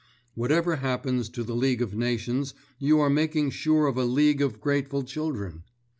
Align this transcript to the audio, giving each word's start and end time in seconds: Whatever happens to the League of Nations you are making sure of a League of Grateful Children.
Whatever 0.33 0.77
happens 0.77 1.29
to 1.29 1.43
the 1.43 1.55
League 1.55 1.79
of 1.83 1.93
Nations 1.93 2.55
you 2.79 2.97
are 2.99 3.07
making 3.11 3.51
sure 3.51 3.85
of 3.85 3.97
a 3.97 4.03
League 4.03 4.41
of 4.41 4.59
Grateful 4.59 5.03
Children. 5.03 5.61